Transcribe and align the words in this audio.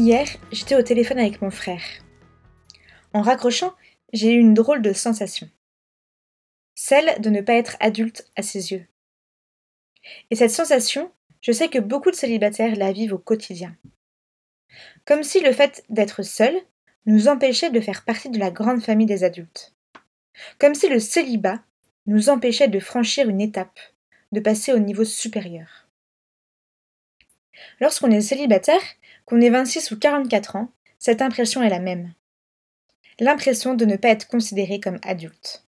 Hier, 0.00 0.28
j'étais 0.52 0.76
au 0.76 0.82
téléphone 0.82 1.18
avec 1.18 1.42
mon 1.42 1.50
frère. 1.50 1.82
En 3.12 3.20
raccrochant, 3.20 3.74
j'ai 4.12 4.32
eu 4.32 4.38
une 4.38 4.54
drôle 4.54 4.80
de 4.80 4.92
sensation. 4.92 5.50
Celle 6.76 7.20
de 7.20 7.30
ne 7.30 7.40
pas 7.40 7.54
être 7.54 7.76
adulte 7.80 8.30
à 8.36 8.42
ses 8.42 8.70
yeux. 8.70 8.86
Et 10.30 10.36
cette 10.36 10.52
sensation, 10.52 11.10
je 11.40 11.50
sais 11.50 11.66
que 11.66 11.80
beaucoup 11.80 12.12
de 12.12 12.16
célibataires 12.16 12.76
la 12.76 12.92
vivent 12.92 13.14
au 13.14 13.18
quotidien. 13.18 13.76
Comme 15.04 15.24
si 15.24 15.40
le 15.40 15.50
fait 15.50 15.84
d'être 15.88 16.22
seul 16.22 16.54
nous 17.06 17.26
empêchait 17.26 17.70
de 17.70 17.80
faire 17.80 18.04
partie 18.04 18.30
de 18.30 18.38
la 18.38 18.52
grande 18.52 18.84
famille 18.84 19.04
des 19.04 19.24
adultes. 19.24 19.74
Comme 20.60 20.76
si 20.76 20.88
le 20.88 21.00
célibat 21.00 21.60
nous 22.06 22.28
empêchait 22.28 22.68
de 22.68 22.78
franchir 22.78 23.28
une 23.28 23.40
étape, 23.40 23.80
de 24.30 24.38
passer 24.38 24.72
au 24.72 24.78
niveau 24.78 25.04
supérieur. 25.04 25.88
Lorsqu'on 27.80 28.12
est 28.12 28.20
célibataire, 28.20 28.80
qu'on 29.28 29.42
ait 29.42 29.50
26 29.50 29.90
ou 29.90 29.98
44 29.98 30.56
ans, 30.56 30.70
cette 30.98 31.20
impression 31.20 31.62
est 31.62 31.68
la 31.68 31.80
même. 31.80 32.14
L'impression 33.20 33.74
de 33.74 33.84
ne 33.84 33.96
pas 33.96 34.08
être 34.08 34.26
considéré 34.26 34.80
comme 34.80 34.98
adulte. 35.02 35.66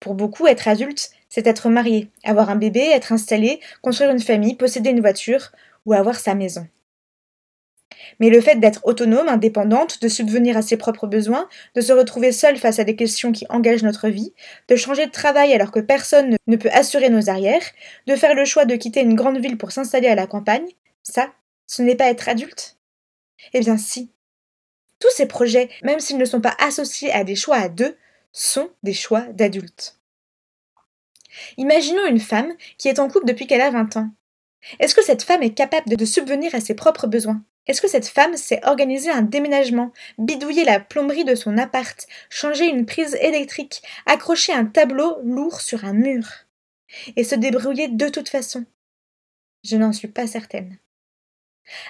Pour 0.00 0.14
beaucoup, 0.14 0.46
être 0.46 0.68
adulte, 0.68 1.10
c'est 1.28 1.46
être 1.46 1.68
marié, 1.68 2.08
avoir 2.24 2.48
un 2.48 2.56
bébé, 2.56 2.80
être 2.80 3.12
installé, 3.12 3.60
construire 3.82 4.10
une 4.10 4.20
famille, 4.20 4.54
posséder 4.54 4.88
une 4.88 5.02
voiture 5.02 5.52
ou 5.84 5.92
avoir 5.92 6.18
sa 6.18 6.34
maison. 6.34 6.66
Mais 8.20 8.30
le 8.30 8.40
fait 8.40 8.56
d'être 8.56 8.86
autonome, 8.86 9.28
indépendante, 9.28 10.00
de 10.00 10.08
subvenir 10.08 10.56
à 10.56 10.62
ses 10.62 10.78
propres 10.78 11.06
besoins, 11.06 11.46
de 11.74 11.82
se 11.82 11.92
retrouver 11.92 12.32
seule 12.32 12.56
face 12.56 12.78
à 12.78 12.84
des 12.84 12.96
questions 12.96 13.32
qui 13.32 13.44
engagent 13.50 13.82
notre 13.82 14.08
vie, 14.08 14.32
de 14.68 14.76
changer 14.76 15.06
de 15.06 15.12
travail 15.12 15.52
alors 15.52 15.72
que 15.72 15.80
personne 15.80 16.36
ne 16.46 16.56
peut 16.56 16.70
assurer 16.72 17.10
nos 17.10 17.28
arrières, 17.28 17.66
de 18.06 18.16
faire 18.16 18.34
le 18.34 18.46
choix 18.46 18.64
de 18.64 18.76
quitter 18.76 19.02
une 19.02 19.14
grande 19.14 19.38
ville 19.38 19.58
pour 19.58 19.72
s'installer 19.72 20.08
à 20.08 20.14
la 20.14 20.26
campagne, 20.26 20.68
ça, 21.02 21.32
ce 21.68 21.82
n'est 21.82 21.94
pas 21.94 22.10
être 22.10 22.28
adulte? 22.28 22.76
Eh 23.52 23.60
bien 23.60 23.76
si. 23.76 24.10
Tous 24.98 25.10
ces 25.10 25.26
projets, 25.26 25.68
même 25.84 26.00
s'ils 26.00 26.18
ne 26.18 26.24
sont 26.24 26.40
pas 26.40 26.56
associés 26.58 27.12
à 27.12 27.22
des 27.22 27.36
choix 27.36 27.58
à 27.58 27.68
deux, 27.68 27.96
sont 28.32 28.70
des 28.82 28.94
choix 28.94 29.20
d'adultes. 29.20 30.00
Imaginons 31.56 32.06
une 32.06 32.18
femme 32.18 32.52
qui 32.78 32.88
est 32.88 32.98
en 32.98 33.08
couple 33.08 33.26
depuis 33.26 33.46
qu'elle 33.46 33.60
a 33.60 33.70
20 33.70 33.96
ans. 33.96 34.10
Est-ce 34.80 34.94
que 34.94 35.04
cette 35.04 35.22
femme 35.22 35.42
est 35.42 35.54
capable 35.54 35.94
de 35.94 36.04
subvenir 36.04 36.54
à 36.54 36.60
ses 36.60 36.74
propres 36.74 37.06
besoins? 37.06 37.44
Est-ce 37.68 37.82
que 37.82 37.88
cette 37.88 38.08
femme 38.08 38.36
sait 38.36 38.64
organiser 38.64 39.10
un 39.10 39.22
déménagement, 39.22 39.92
bidouiller 40.16 40.64
la 40.64 40.80
plomberie 40.80 41.26
de 41.26 41.34
son 41.34 41.58
appart, 41.58 42.06
changer 42.30 42.66
une 42.66 42.86
prise 42.86 43.14
électrique, 43.20 43.82
accrocher 44.06 44.54
un 44.54 44.64
tableau 44.64 45.18
lourd 45.22 45.60
sur 45.60 45.84
un 45.84 45.92
mur 45.92 46.26
Et 47.14 47.24
se 47.24 47.34
débrouiller 47.34 47.88
de 47.88 48.08
toute 48.08 48.30
façon? 48.30 48.64
Je 49.64 49.76
n'en 49.76 49.92
suis 49.92 50.08
pas 50.08 50.26
certaine. 50.26 50.78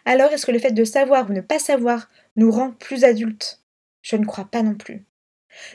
Alors 0.04 0.32
est-ce 0.32 0.46
que 0.46 0.52
le 0.52 0.58
fait 0.58 0.72
de 0.72 0.84
savoir 0.84 1.30
ou 1.30 1.32
ne 1.32 1.40
pas 1.40 1.58
savoir 1.58 2.10
nous 2.36 2.50
rend 2.50 2.72
plus 2.72 3.04
adultes? 3.04 3.62
Je 4.02 4.16
ne 4.16 4.24
crois 4.24 4.48
pas 4.50 4.62
non 4.62 4.74
plus. 4.74 5.04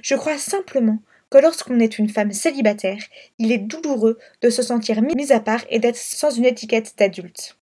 Je 0.01 0.15
crois 0.15 0.37
simplement 0.37 0.99
que 1.29 1.37
lorsqu'on 1.37 1.79
est 1.79 1.97
une 1.97 2.09
femme 2.09 2.31
célibataire, 2.31 3.01
il 3.39 3.51
est 3.51 3.57
douloureux 3.57 4.19
de 4.41 4.49
se 4.49 4.61
sentir 4.61 5.01
mise 5.01 5.31
à 5.31 5.39
part 5.39 5.63
et 5.69 5.79
d'être 5.79 5.97
sans 5.97 6.29
une 6.29 6.45
étiquette 6.45 6.93
d'adulte. 6.97 7.57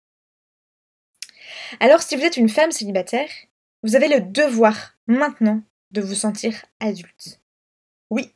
Alors 1.79 2.01
si 2.01 2.15
vous 2.15 2.23
êtes 2.23 2.37
une 2.37 2.49
femme 2.49 2.71
célibataire, 2.71 3.29
vous 3.83 3.95
avez 3.95 4.07
le 4.07 4.21
devoir 4.21 4.97
maintenant 5.07 5.63
de 5.91 6.01
vous 6.01 6.15
sentir 6.15 6.53
adulte. 6.79 7.39
Oui, 8.09 8.33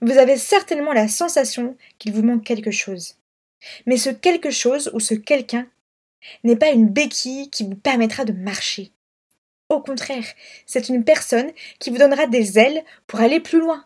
vous 0.00 0.18
avez 0.18 0.36
certainement 0.36 0.92
la 0.92 1.08
sensation 1.08 1.76
qu'il 1.98 2.12
vous 2.12 2.22
manque 2.22 2.44
quelque 2.44 2.70
chose. 2.70 3.16
Mais 3.86 3.96
ce 3.96 4.10
quelque 4.10 4.50
chose 4.50 4.90
ou 4.94 5.00
ce 5.00 5.14
quelqu'un 5.14 5.66
n'est 6.44 6.56
pas 6.56 6.70
une 6.70 6.88
béquille 6.88 7.50
qui 7.50 7.64
vous 7.64 7.76
permettra 7.76 8.24
de 8.24 8.32
marcher. 8.32 8.92
Au 9.68 9.80
contraire, 9.80 10.24
c'est 10.66 10.88
une 10.88 11.04
personne 11.04 11.50
qui 11.78 11.90
vous 11.90 11.98
donnera 11.98 12.26
des 12.26 12.58
ailes 12.58 12.84
pour 13.06 13.20
aller 13.20 13.40
plus 13.40 13.60
loin. 13.60 13.84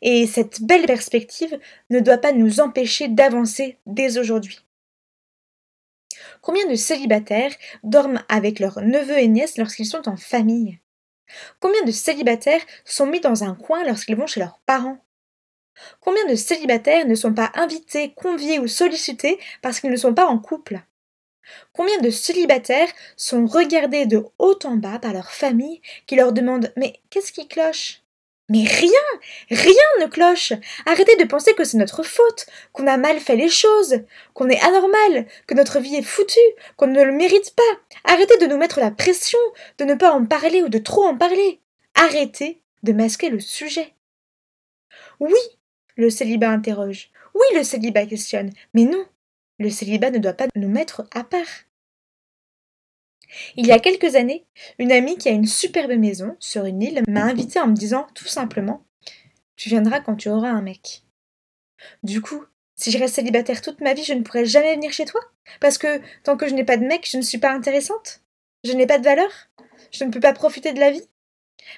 Et 0.00 0.26
cette 0.26 0.62
belle 0.62 0.86
perspective 0.86 1.58
ne 1.90 2.00
doit 2.00 2.18
pas 2.18 2.32
nous 2.32 2.60
empêcher 2.60 3.08
d'avancer 3.08 3.78
dès 3.86 4.18
aujourd'hui. 4.18 4.60
Combien 6.40 6.66
de 6.66 6.74
célibataires 6.74 7.54
dorment 7.82 8.24
avec 8.28 8.58
leurs 8.58 8.80
neveux 8.80 9.18
et 9.18 9.28
nièces 9.28 9.58
lorsqu'ils 9.58 9.86
sont 9.86 10.08
en 10.08 10.16
famille? 10.16 10.78
Combien 11.60 11.82
de 11.84 11.90
célibataires 11.90 12.64
sont 12.84 13.06
mis 13.06 13.20
dans 13.20 13.44
un 13.44 13.54
coin 13.54 13.84
lorsqu'ils 13.84 14.16
vont 14.16 14.26
chez 14.26 14.40
leurs 14.40 14.60
parents? 14.60 14.98
Combien 16.00 16.24
de 16.26 16.34
célibataires 16.34 17.06
ne 17.06 17.14
sont 17.14 17.34
pas 17.34 17.52
invités, 17.54 18.14
conviés 18.14 18.58
ou 18.58 18.66
sollicités 18.66 19.38
parce 19.60 19.80
qu'ils 19.80 19.90
ne 19.90 19.96
sont 19.96 20.14
pas 20.14 20.26
en 20.26 20.38
couple? 20.38 20.80
Combien 21.72 21.98
de 22.00 22.10
célibataires 22.10 22.88
sont 23.16 23.46
regardés 23.46 24.06
de 24.06 24.24
haut 24.38 24.58
en 24.64 24.76
bas 24.76 24.98
par 24.98 25.12
leur 25.12 25.30
famille 25.30 25.80
qui 26.06 26.16
leur 26.16 26.32
demandent 26.32 26.72
Mais 26.76 27.00
qu'est-ce 27.10 27.32
qui 27.32 27.48
cloche? 27.48 28.02
Mais 28.48 28.64
rien, 28.64 28.90
rien 29.50 29.74
ne 30.00 30.06
cloche. 30.06 30.52
Arrêtez 30.86 31.16
de 31.16 31.24
penser 31.24 31.52
que 31.54 31.64
c'est 31.64 31.78
notre 31.78 32.04
faute, 32.04 32.46
qu'on 32.72 32.86
a 32.86 32.96
mal 32.96 33.18
fait 33.18 33.34
les 33.34 33.48
choses, 33.48 34.02
qu'on 34.34 34.48
est 34.48 34.60
anormal, 34.60 35.26
que 35.48 35.54
notre 35.54 35.80
vie 35.80 35.96
est 35.96 36.02
foutue, 36.02 36.38
qu'on 36.76 36.86
ne 36.86 37.02
le 37.02 37.12
mérite 37.12 37.56
pas. 37.56 37.62
Arrêtez 38.04 38.38
de 38.38 38.46
nous 38.46 38.56
mettre 38.56 38.78
la 38.78 38.92
pression, 38.92 39.38
de 39.78 39.84
ne 39.84 39.94
pas 39.94 40.12
en 40.12 40.24
parler 40.24 40.62
ou 40.62 40.68
de 40.68 40.78
trop 40.78 41.04
en 41.04 41.16
parler. 41.16 41.60
Arrêtez 41.94 42.60
de 42.84 42.92
masquer 42.92 43.30
le 43.30 43.40
sujet. 43.40 43.94
Oui, 45.18 45.32
le 45.96 46.08
célibat 46.08 46.50
interroge. 46.50 47.10
Oui, 47.34 47.56
le 47.56 47.64
célibat 47.64 48.06
questionne. 48.06 48.52
Mais 48.74 48.84
non, 48.84 49.04
le 49.58 49.70
célibat 49.70 50.10
ne 50.10 50.18
doit 50.18 50.32
pas 50.32 50.48
nous 50.54 50.68
mettre 50.68 51.06
à 51.14 51.24
part. 51.24 51.66
Il 53.56 53.66
y 53.66 53.72
a 53.72 53.78
quelques 53.78 54.14
années, 54.14 54.46
une 54.78 54.92
amie 54.92 55.18
qui 55.18 55.28
a 55.28 55.32
une 55.32 55.46
superbe 55.46 55.92
maison 55.92 56.36
sur 56.38 56.64
une 56.64 56.82
île 56.82 57.02
m'a 57.08 57.24
invitée 57.24 57.60
en 57.60 57.66
me 57.66 57.74
disant 57.74 58.06
tout 58.14 58.26
simplement 58.26 58.84
Tu 59.56 59.68
viendras 59.68 60.00
quand 60.00 60.16
tu 60.16 60.28
auras 60.28 60.50
un 60.50 60.62
mec. 60.62 61.02
Du 62.02 62.22
coup, 62.22 62.44
si 62.76 62.90
je 62.90 62.98
reste 62.98 63.14
célibataire 63.14 63.62
toute 63.62 63.80
ma 63.80 63.94
vie, 63.94 64.04
je 64.04 64.12
ne 64.12 64.22
pourrai 64.22 64.44
jamais 64.44 64.74
venir 64.74 64.92
chez 64.92 65.04
toi 65.04 65.20
Parce 65.60 65.78
que 65.78 66.00
tant 66.22 66.36
que 66.36 66.46
je 66.46 66.54
n'ai 66.54 66.64
pas 66.64 66.76
de 66.76 66.84
mec, 66.86 67.08
je 67.10 67.16
ne 67.16 67.22
suis 67.22 67.38
pas 67.38 67.52
intéressante 67.52 68.22
Je 68.64 68.72
n'ai 68.72 68.86
pas 68.86 68.98
de 68.98 69.04
valeur 69.04 69.30
Je 69.92 70.04
ne 70.04 70.10
peux 70.10 70.20
pas 70.20 70.32
profiter 70.32 70.72
de 70.72 70.80
la 70.80 70.90
vie 70.90 71.08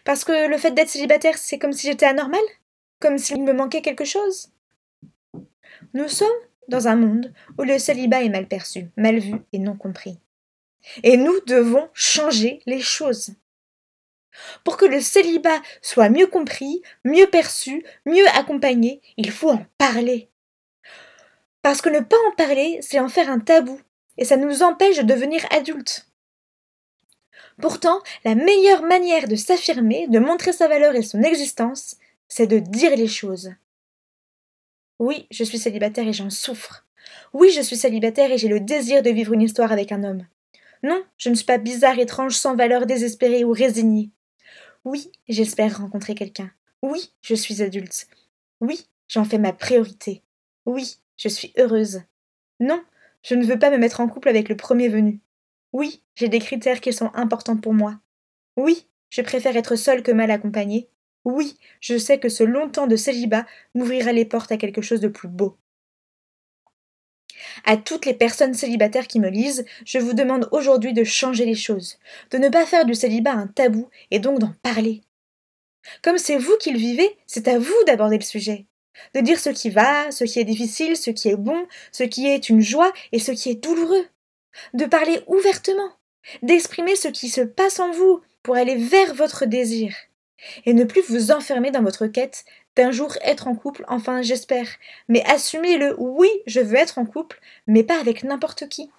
Parce 0.04 0.24
que 0.24 0.48
le 0.48 0.58
fait 0.58 0.72
d'être 0.72 0.88
célibataire, 0.88 1.38
c'est 1.38 1.58
comme 1.58 1.72
si 1.72 1.86
j'étais 1.86 2.06
anormale 2.06 2.40
Comme 3.00 3.18
s'il 3.18 3.42
me 3.42 3.52
manquait 3.52 3.82
quelque 3.82 4.04
chose 4.04 4.50
Nous 5.94 6.08
sommes 6.08 6.28
dans 6.68 6.88
un 6.88 6.96
monde 6.96 7.32
où 7.58 7.62
le 7.62 7.78
célibat 7.78 8.22
est 8.22 8.28
mal 8.28 8.46
perçu, 8.46 8.90
mal 8.96 9.18
vu 9.18 9.34
et 9.52 9.58
non 9.58 9.76
compris. 9.76 10.18
Et 11.02 11.16
nous 11.16 11.38
devons 11.46 11.88
changer 11.92 12.60
les 12.66 12.80
choses. 12.80 13.30
Pour 14.64 14.76
que 14.76 14.84
le 14.84 15.00
célibat 15.00 15.60
soit 15.82 16.10
mieux 16.10 16.26
compris, 16.26 16.82
mieux 17.04 17.26
perçu, 17.26 17.84
mieux 18.06 18.26
accompagné, 18.34 19.00
il 19.16 19.30
faut 19.30 19.50
en 19.50 19.66
parler. 19.78 20.30
Parce 21.62 21.80
que 21.80 21.88
ne 21.88 22.00
pas 22.00 22.16
en 22.28 22.32
parler, 22.36 22.78
c'est 22.82 23.00
en 23.00 23.08
faire 23.08 23.30
un 23.30 23.40
tabou, 23.40 23.80
et 24.16 24.24
ça 24.24 24.36
nous 24.36 24.62
empêche 24.62 24.98
de 24.98 25.02
devenir 25.02 25.44
adultes. 25.50 26.06
Pourtant, 27.60 28.00
la 28.24 28.36
meilleure 28.36 28.82
manière 28.82 29.26
de 29.26 29.34
s'affirmer, 29.34 30.06
de 30.08 30.20
montrer 30.20 30.52
sa 30.52 30.68
valeur 30.68 30.94
et 30.94 31.02
son 31.02 31.22
existence, 31.22 31.96
c'est 32.28 32.46
de 32.46 32.58
dire 32.58 32.94
les 32.94 33.08
choses. 33.08 33.50
Oui, 34.98 35.26
je 35.30 35.44
suis 35.44 35.58
célibataire 35.58 36.06
et 36.06 36.12
j'en 36.12 36.30
souffre. 36.30 36.86
Oui, 37.32 37.50
je 37.50 37.60
suis 37.60 37.76
célibataire 37.76 38.32
et 38.32 38.38
j'ai 38.38 38.48
le 38.48 38.60
désir 38.60 39.02
de 39.02 39.10
vivre 39.10 39.32
une 39.32 39.42
histoire 39.42 39.72
avec 39.72 39.92
un 39.92 40.04
homme. 40.04 40.26
Non, 40.82 41.02
je 41.16 41.28
ne 41.28 41.34
suis 41.34 41.44
pas 41.44 41.58
bizarre, 41.58 41.98
étrange, 41.98 42.34
sans 42.34 42.56
valeur, 42.56 42.86
désespérée 42.86 43.44
ou 43.44 43.52
résignée. 43.52 44.10
Oui, 44.84 45.10
j'espère 45.28 45.78
rencontrer 45.78 46.14
quelqu'un. 46.14 46.50
Oui, 46.82 47.12
je 47.20 47.34
suis 47.34 47.62
adulte. 47.62 48.08
Oui, 48.60 48.86
j'en 49.08 49.24
fais 49.24 49.38
ma 49.38 49.52
priorité. 49.52 50.22
Oui, 50.66 50.98
je 51.16 51.28
suis 51.28 51.52
heureuse. 51.58 52.02
Non, 52.60 52.82
je 53.22 53.34
ne 53.34 53.44
veux 53.44 53.58
pas 53.58 53.70
me 53.70 53.78
mettre 53.78 54.00
en 54.00 54.08
couple 54.08 54.28
avec 54.28 54.48
le 54.48 54.56
premier 54.56 54.88
venu. 54.88 55.20
Oui, 55.72 56.02
j'ai 56.14 56.28
des 56.28 56.38
critères 56.38 56.80
qui 56.80 56.92
sont 56.92 57.10
importants 57.14 57.56
pour 57.56 57.74
moi. 57.74 57.98
Oui, 58.56 58.86
je 59.10 59.22
préfère 59.22 59.56
être 59.56 59.76
seule 59.76 60.02
que 60.02 60.12
mal 60.12 60.30
accompagnée. 60.30 60.88
Oui, 61.30 61.58
je 61.82 61.98
sais 61.98 62.18
que 62.18 62.30
ce 62.30 62.42
long 62.42 62.70
temps 62.70 62.86
de 62.86 62.96
célibat 62.96 63.44
m'ouvrira 63.74 64.12
les 64.12 64.24
portes 64.24 64.50
à 64.50 64.56
quelque 64.56 64.80
chose 64.80 65.00
de 65.00 65.08
plus 65.08 65.28
beau. 65.28 65.58
À 67.66 67.76
toutes 67.76 68.06
les 68.06 68.14
personnes 68.14 68.54
célibataires 68.54 69.06
qui 69.06 69.20
me 69.20 69.28
lisent, 69.28 69.66
je 69.84 69.98
vous 69.98 70.14
demande 70.14 70.48
aujourd'hui 70.52 70.94
de 70.94 71.04
changer 71.04 71.44
les 71.44 71.54
choses, 71.54 71.98
de 72.30 72.38
ne 72.38 72.48
pas 72.48 72.64
faire 72.64 72.86
du 72.86 72.94
célibat 72.94 73.32
un 73.32 73.46
tabou 73.46 73.90
et 74.10 74.20
donc 74.20 74.38
d'en 74.38 74.54
parler. 74.62 75.02
Comme 76.02 76.16
c'est 76.16 76.38
vous 76.38 76.56
qui 76.56 76.70
le 76.70 76.78
vivez, 76.78 77.14
c'est 77.26 77.46
à 77.46 77.58
vous 77.58 77.84
d'aborder 77.86 78.16
le 78.16 78.24
sujet, 78.24 78.64
de 79.14 79.20
dire 79.20 79.38
ce 79.38 79.50
qui 79.50 79.68
va, 79.68 80.10
ce 80.10 80.24
qui 80.24 80.40
est 80.40 80.44
difficile, 80.44 80.96
ce 80.96 81.10
qui 81.10 81.28
est 81.28 81.36
bon, 81.36 81.66
ce 81.92 82.04
qui 82.04 82.26
est 82.26 82.48
une 82.48 82.62
joie 82.62 82.90
et 83.12 83.18
ce 83.18 83.32
qui 83.32 83.50
est 83.50 83.62
douloureux, 83.62 84.06
de 84.72 84.86
parler 84.86 85.20
ouvertement, 85.26 85.92
d'exprimer 86.40 86.96
ce 86.96 87.08
qui 87.08 87.28
se 87.28 87.42
passe 87.42 87.80
en 87.80 87.90
vous 87.90 88.22
pour 88.42 88.56
aller 88.56 88.76
vers 88.76 89.14
votre 89.14 89.44
désir, 89.44 89.94
et 90.66 90.72
ne 90.72 90.84
plus 90.84 91.02
vous 91.02 91.30
enfermer 91.30 91.70
dans 91.70 91.82
votre 91.82 92.06
quête 92.06 92.44
d'un 92.76 92.90
jour 92.90 93.16
être 93.22 93.48
en 93.48 93.54
couple, 93.54 93.84
enfin 93.88 94.22
j'espère, 94.22 94.68
mais 95.08 95.24
assumez 95.24 95.78
le 95.78 95.96
oui, 95.98 96.30
je 96.46 96.60
veux 96.60 96.76
être 96.76 96.98
en 96.98 97.06
couple, 97.06 97.40
mais 97.66 97.82
pas 97.82 97.98
avec 97.98 98.22
n'importe 98.22 98.68
qui. 98.68 98.90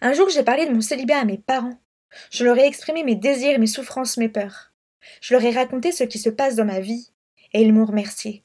Un 0.00 0.12
jour 0.12 0.28
j'ai 0.28 0.42
parlé 0.42 0.66
de 0.66 0.72
mon 0.72 0.80
célibat 0.80 1.18
à 1.18 1.24
mes 1.24 1.38
parents. 1.38 1.78
Je 2.30 2.44
leur 2.44 2.58
ai 2.58 2.66
exprimé 2.66 3.04
mes 3.04 3.14
désirs, 3.14 3.60
mes 3.60 3.68
souffrances, 3.68 4.16
mes 4.16 4.28
peurs. 4.28 4.72
Je 5.20 5.34
leur 5.34 5.44
ai 5.44 5.52
raconté 5.52 5.92
ce 5.92 6.04
qui 6.04 6.18
se 6.18 6.30
passe 6.30 6.56
dans 6.56 6.64
ma 6.64 6.80
vie, 6.80 7.12
et 7.52 7.62
ils 7.62 7.72
m'ont 7.72 7.86
remercié. 7.86 8.44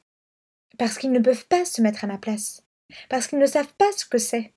Parce 0.78 0.98
qu'ils 0.98 1.12
ne 1.12 1.18
peuvent 1.18 1.46
pas 1.46 1.64
se 1.64 1.82
mettre 1.82 2.04
à 2.04 2.06
ma 2.06 2.18
place, 2.18 2.62
parce 3.08 3.26
qu'ils 3.26 3.38
ne 3.38 3.46
savent 3.46 3.74
pas 3.78 3.90
ce 3.96 4.04
que 4.04 4.18
c'est. 4.18 4.52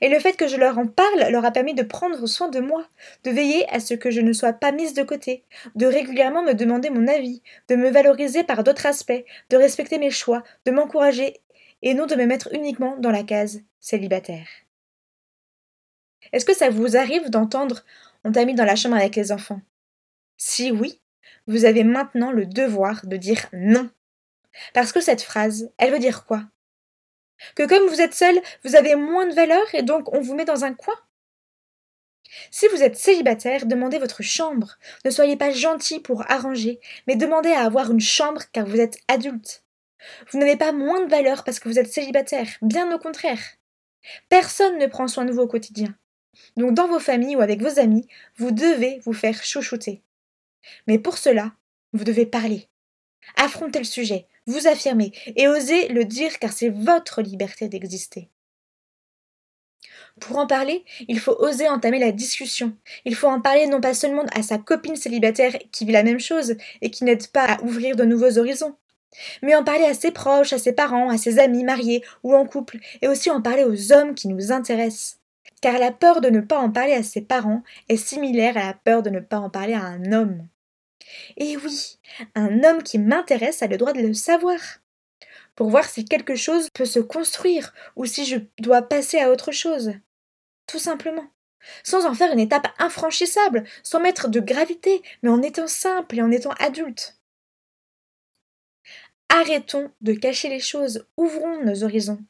Et 0.00 0.08
le 0.08 0.18
fait 0.18 0.36
que 0.36 0.48
je 0.48 0.56
leur 0.56 0.78
en 0.78 0.86
parle 0.86 1.30
leur 1.30 1.44
a 1.44 1.50
permis 1.50 1.74
de 1.74 1.82
prendre 1.82 2.26
soin 2.26 2.48
de 2.48 2.60
moi, 2.60 2.86
de 3.24 3.30
veiller 3.30 3.68
à 3.70 3.80
ce 3.80 3.94
que 3.94 4.10
je 4.10 4.20
ne 4.20 4.32
sois 4.32 4.52
pas 4.52 4.72
mise 4.72 4.94
de 4.94 5.02
côté, 5.02 5.44
de 5.74 5.86
régulièrement 5.86 6.42
me 6.42 6.54
demander 6.54 6.90
mon 6.90 7.06
avis, 7.06 7.42
de 7.68 7.76
me 7.76 7.90
valoriser 7.90 8.42
par 8.42 8.64
d'autres 8.64 8.86
aspects, 8.86 9.24
de 9.50 9.56
respecter 9.56 9.98
mes 9.98 10.10
choix, 10.10 10.42
de 10.64 10.70
m'encourager, 10.70 11.40
et 11.82 11.94
non 11.94 12.06
de 12.06 12.14
me 12.14 12.26
mettre 12.26 12.48
uniquement 12.54 12.96
dans 12.96 13.10
la 13.10 13.22
case 13.22 13.60
célibataire. 13.80 14.48
Est-ce 16.32 16.46
que 16.46 16.54
ça 16.54 16.70
vous 16.70 16.96
arrive 16.96 17.30
d'entendre 17.30 17.84
on 18.26 18.32
t'a 18.32 18.44
mis 18.44 18.54
dans 18.54 18.64
la 18.64 18.74
chambre 18.74 18.96
avec 18.96 19.14
les 19.14 19.30
enfants 19.30 19.60
Si 20.36 20.72
oui, 20.72 21.00
vous 21.46 21.64
avez 21.64 21.84
maintenant 21.84 22.32
le 22.32 22.44
devoir 22.44 23.06
de 23.06 23.16
dire 23.16 23.46
non. 23.52 23.88
Parce 24.74 24.90
que 24.90 25.00
cette 25.00 25.22
phrase, 25.22 25.70
elle 25.78 25.92
veut 25.92 26.00
dire 26.00 26.24
quoi? 26.24 26.42
Que 27.54 27.66
comme 27.66 27.86
vous 27.88 28.00
êtes 28.00 28.14
seul, 28.14 28.40
vous 28.64 28.76
avez 28.76 28.94
moins 28.94 29.26
de 29.26 29.34
valeur 29.34 29.66
et 29.74 29.82
donc 29.82 30.12
on 30.12 30.20
vous 30.20 30.34
met 30.34 30.44
dans 30.44 30.64
un 30.64 30.74
coin 30.74 30.94
si 32.50 32.66
vous 32.68 32.82
êtes 32.82 32.96
célibataire, 32.96 33.66
demandez 33.66 33.98
votre 33.98 34.22
chambre. 34.22 34.76
Ne 35.04 35.10
soyez 35.10 35.36
pas 35.36 35.50
gentil 35.50 36.00
pour 36.00 36.30
arranger, 36.30 36.80
mais 37.06 37.16
demandez 37.16 37.50
à 37.50 37.64
avoir 37.64 37.90
une 37.90 38.00
chambre 38.00 38.42
car 38.52 38.66
vous 38.66 38.80
êtes 38.80 38.98
adulte. 39.08 39.64
Vous 40.30 40.38
n'avez 40.38 40.56
pas 40.56 40.72
moins 40.72 41.04
de 41.04 41.10
valeur 41.10 41.44
parce 41.44 41.58
que 41.58 41.68
vous 41.68 41.78
êtes 41.78 41.92
célibataire, 41.92 42.48
bien 42.62 42.94
au 42.94 42.98
contraire. 42.98 43.40
Personne 44.28 44.78
ne 44.78 44.86
prend 44.86 45.08
soin 45.08 45.24
de 45.24 45.32
vous 45.32 45.40
au 45.40 45.48
quotidien. 45.48 45.94
Donc 46.56 46.74
dans 46.74 46.86
vos 46.86 47.00
familles 47.00 47.36
ou 47.36 47.40
avec 47.40 47.60
vos 47.60 47.78
amis, 47.78 48.06
vous 48.36 48.50
devez 48.50 49.00
vous 49.04 49.12
faire 49.12 49.42
chouchouter. 49.42 50.02
Mais 50.86 50.98
pour 50.98 51.18
cela, 51.18 51.52
vous 51.92 52.04
devez 52.04 52.26
parler. 52.26 52.68
Affronter 53.36 53.78
le 53.78 53.84
sujet, 53.84 54.26
vous 54.46 54.66
affirmer 54.66 55.12
et 55.36 55.48
oser 55.48 55.88
le 55.88 56.04
dire 56.04 56.38
car 56.38 56.52
c'est 56.52 56.68
votre 56.68 57.22
liberté 57.22 57.68
d'exister. 57.68 58.30
Pour 60.20 60.38
en 60.38 60.46
parler, 60.46 60.84
il 61.08 61.20
faut 61.20 61.36
oser 61.38 61.68
entamer 61.68 61.98
la 61.98 62.12
discussion. 62.12 62.74
Il 63.04 63.14
faut 63.14 63.28
en 63.28 63.40
parler 63.40 63.66
non 63.66 63.80
pas 63.80 63.92
seulement 63.92 64.24
à 64.34 64.42
sa 64.42 64.56
copine 64.56 64.96
célibataire 64.96 65.56
qui 65.72 65.84
vit 65.84 65.92
la 65.92 66.02
même 66.02 66.20
chose 66.20 66.56
et 66.80 66.90
qui 66.90 67.04
n'aide 67.04 67.26
pas 67.28 67.44
à 67.44 67.62
ouvrir 67.62 67.96
de 67.96 68.04
nouveaux 68.04 68.38
horizons, 68.38 68.76
mais 69.42 69.54
en 69.54 69.64
parler 69.64 69.84
à 69.84 69.94
ses 69.94 70.12
proches, 70.12 70.54
à 70.54 70.58
ses 70.58 70.72
parents, 70.72 71.10
à 71.10 71.18
ses 71.18 71.38
amis 71.38 71.64
mariés 71.64 72.02
ou 72.22 72.34
en 72.34 72.46
couple, 72.46 72.78
et 73.02 73.08
aussi 73.08 73.30
en 73.30 73.42
parler 73.42 73.64
aux 73.64 73.92
hommes 73.92 74.14
qui 74.14 74.28
nous 74.28 74.52
intéressent 74.52 75.18
car 75.60 75.78
la 75.78 75.90
peur 75.90 76.20
de 76.20 76.28
ne 76.28 76.40
pas 76.40 76.58
en 76.58 76.70
parler 76.70 76.92
à 76.92 77.02
ses 77.02 77.22
parents 77.22 77.62
est 77.88 77.96
similaire 77.96 78.56
à 78.56 78.66
la 78.66 78.74
peur 78.74 79.02
de 79.02 79.10
ne 79.10 79.20
pas 79.20 79.38
en 79.38 79.50
parler 79.50 79.74
à 79.74 79.82
un 79.82 80.12
homme. 80.12 80.46
Et 81.36 81.56
oui, 81.56 81.98
un 82.34 82.64
homme 82.64 82.82
qui 82.82 82.98
m'intéresse 82.98 83.62
a 83.62 83.66
le 83.66 83.76
droit 83.76 83.92
de 83.92 84.00
le 84.00 84.14
savoir, 84.14 84.58
pour 85.54 85.70
voir 85.70 85.84
si 85.84 86.04
quelque 86.04 86.36
chose 86.36 86.70
peut 86.70 86.84
se 86.84 87.00
construire 87.00 87.72
ou 87.96 88.04
si 88.04 88.24
je 88.24 88.36
dois 88.58 88.82
passer 88.82 89.18
à 89.18 89.30
autre 89.30 89.52
chose. 89.52 89.92
Tout 90.66 90.78
simplement. 90.78 91.26
Sans 91.82 92.06
en 92.06 92.14
faire 92.14 92.32
une 92.32 92.38
étape 92.38 92.68
infranchissable, 92.78 93.64
sans 93.82 94.00
mettre 94.00 94.28
de 94.28 94.40
gravité, 94.40 95.02
mais 95.22 95.30
en 95.30 95.42
étant 95.42 95.66
simple 95.66 96.18
et 96.18 96.22
en 96.22 96.30
étant 96.30 96.52
adulte. 96.58 97.18
Arrêtons 99.28 99.90
de 100.00 100.12
cacher 100.12 100.48
les 100.48 100.60
choses, 100.60 101.06
ouvrons 101.16 101.64
nos 101.64 101.82
horizons. 101.82 102.24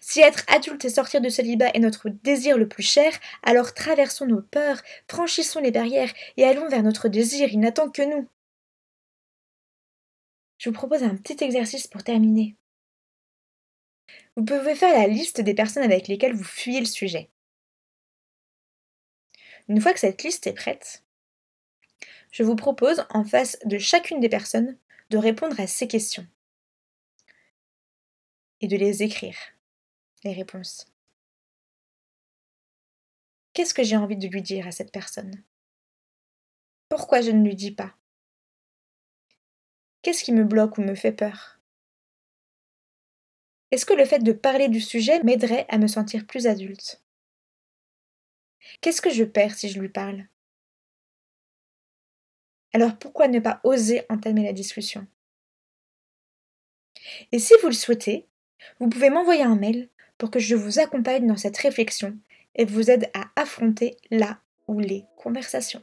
Si 0.00 0.20
être 0.20 0.44
adulte 0.48 0.84
et 0.84 0.90
sortir 0.90 1.20
de 1.20 1.28
célibat 1.28 1.70
est 1.74 1.80
notre 1.80 2.08
désir 2.08 2.56
le 2.56 2.68
plus 2.68 2.82
cher, 2.82 3.12
alors 3.42 3.74
traversons 3.74 4.26
nos 4.26 4.42
peurs, 4.42 4.80
franchissons 5.08 5.60
les 5.60 5.72
barrières 5.72 6.12
et 6.36 6.44
allons 6.44 6.68
vers 6.68 6.82
notre 6.82 7.08
désir, 7.08 7.48
il 7.50 7.60
n'attend 7.60 7.90
que 7.90 8.02
nous. 8.02 8.28
Je 10.58 10.70
vous 10.70 10.74
propose 10.74 11.02
un 11.02 11.16
petit 11.16 11.42
exercice 11.42 11.88
pour 11.88 12.04
terminer. 12.04 12.56
Vous 14.36 14.44
pouvez 14.44 14.76
faire 14.76 14.96
la 14.96 15.08
liste 15.08 15.40
des 15.40 15.54
personnes 15.54 15.82
avec 15.82 16.06
lesquelles 16.06 16.34
vous 16.34 16.44
fuyez 16.44 16.80
le 16.80 16.86
sujet. 16.86 17.28
Une 19.68 19.80
fois 19.80 19.92
que 19.92 20.00
cette 20.00 20.22
liste 20.22 20.46
est 20.46 20.52
prête, 20.52 21.02
je 22.30 22.44
vous 22.44 22.56
propose, 22.56 23.04
en 23.10 23.24
face 23.24 23.58
de 23.64 23.78
chacune 23.78 24.20
des 24.20 24.28
personnes, 24.28 24.78
de 25.10 25.18
répondre 25.18 25.58
à 25.60 25.66
ces 25.66 25.86
questions 25.86 26.26
et 28.60 28.68
de 28.68 28.76
les 28.76 29.02
écrire 29.02 29.36
les 30.24 30.32
réponses. 30.32 30.86
Qu'est-ce 33.52 33.74
que 33.74 33.82
j'ai 33.82 33.96
envie 33.96 34.16
de 34.16 34.28
lui 34.28 34.42
dire 34.42 34.66
à 34.66 34.72
cette 34.72 34.92
personne? 34.92 35.42
Pourquoi 36.88 37.20
je 37.20 37.30
ne 37.30 37.44
lui 37.44 37.54
dis 37.54 37.70
pas? 37.72 37.94
Qu'est-ce 40.02 40.24
qui 40.24 40.32
me 40.32 40.44
bloque 40.44 40.78
ou 40.78 40.82
me 40.82 40.94
fait 40.94 41.12
peur? 41.12 41.60
Est-ce 43.70 43.86
que 43.86 43.94
le 43.94 44.04
fait 44.04 44.18
de 44.18 44.32
parler 44.32 44.68
du 44.68 44.80
sujet 44.80 45.22
m'aiderait 45.22 45.66
à 45.68 45.78
me 45.78 45.86
sentir 45.86 46.26
plus 46.26 46.46
adulte? 46.46 47.02
Qu'est-ce 48.80 49.00
que 49.00 49.10
je 49.10 49.24
perds 49.24 49.54
si 49.54 49.68
je 49.68 49.80
lui 49.80 49.88
parle? 49.88 50.26
Alors 52.74 52.98
pourquoi 52.98 53.28
ne 53.28 53.40
pas 53.40 53.60
oser 53.64 54.04
entamer 54.08 54.44
la 54.44 54.52
discussion? 54.52 55.06
Et 57.32 57.38
si 57.38 57.54
vous 57.62 57.68
le 57.68 57.74
souhaitez, 57.74 58.28
vous 58.78 58.88
pouvez 58.88 59.10
m'envoyer 59.10 59.42
un 59.42 59.56
mail 59.56 59.88
pour 60.22 60.30
que 60.30 60.38
je 60.38 60.54
vous 60.54 60.78
accompagne 60.78 61.26
dans 61.26 61.36
cette 61.36 61.56
réflexion 61.56 62.14
et 62.54 62.64
vous 62.64 62.92
aide 62.92 63.10
à 63.12 63.24
affronter 63.34 63.96
la 64.12 64.38
ou 64.68 64.78
les 64.78 65.04
conversations. 65.16 65.82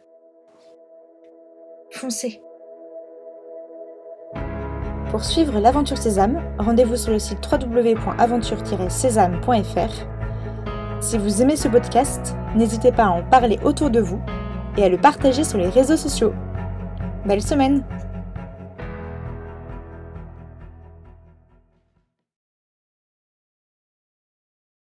Foncez 1.91 2.41
Pour 5.11 5.25
suivre 5.25 5.59
l'aventure 5.59 5.97
Sésame, 5.97 6.41
rendez-vous 6.57 6.95
sur 6.95 7.11
le 7.11 7.19
site 7.19 7.39
www.aventure-sésame.fr. 7.51 10.07
Si 11.01 11.17
vous 11.17 11.41
aimez 11.41 11.57
ce 11.57 11.67
podcast, 11.67 12.33
n'hésitez 12.55 12.93
pas 12.93 13.07
à 13.07 13.09
en 13.09 13.23
parler 13.23 13.59
autour 13.65 13.89
de 13.89 13.99
vous 13.99 14.21
et 14.77 14.85
à 14.85 14.89
le 14.89 14.97
partager 14.97 15.43
sur 15.43 15.57
les 15.57 15.67
réseaux 15.67 15.97
sociaux. 15.97 16.31
Belle 17.25 17.43
semaine 17.43 17.83